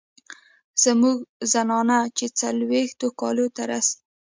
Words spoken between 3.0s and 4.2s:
کالو ته رسي